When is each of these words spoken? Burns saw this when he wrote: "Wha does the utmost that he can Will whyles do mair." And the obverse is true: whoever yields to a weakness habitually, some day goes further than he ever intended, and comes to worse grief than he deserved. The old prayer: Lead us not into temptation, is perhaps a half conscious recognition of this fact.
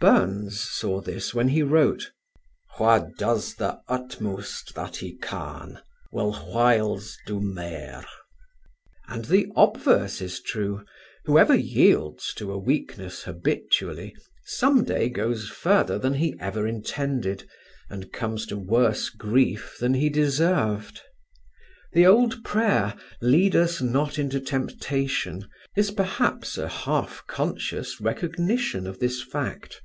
Burns 0.00 0.60
saw 0.60 1.00
this 1.00 1.32
when 1.32 1.48
he 1.48 1.62
wrote: 1.62 2.10
"Wha 2.78 3.06
does 3.16 3.54
the 3.54 3.80
utmost 3.88 4.74
that 4.74 4.96
he 4.96 5.16
can 5.16 5.78
Will 6.12 6.34
whyles 6.34 7.16
do 7.24 7.40
mair." 7.40 8.06
And 9.08 9.24
the 9.24 9.46
obverse 9.56 10.20
is 10.20 10.42
true: 10.42 10.84
whoever 11.24 11.54
yields 11.56 12.34
to 12.34 12.52
a 12.52 12.58
weakness 12.58 13.22
habitually, 13.22 14.14
some 14.44 14.84
day 14.84 15.08
goes 15.08 15.48
further 15.48 15.98
than 15.98 16.12
he 16.12 16.36
ever 16.38 16.66
intended, 16.66 17.48
and 17.88 18.12
comes 18.12 18.44
to 18.48 18.58
worse 18.58 19.08
grief 19.08 19.78
than 19.80 19.94
he 19.94 20.10
deserved. 20.10 21.00
The 21.94 22.04
old 22.06 22.44
prayer: 22.44 22.94
Lead 23.22 23.56
us 23.56 23.80
not 23.80 24.18
into 24.18 24.38
temptation, 24.38 25.48
is 25.76 25.90
perhaps 25.90 26.58
a 26.58 26.68
half 26.68 27.22
conscious 27.26 28.02
recognition 28.02 28.86
of 28.86 28.98
this 28.98 29.22
fact. 29.22 29.80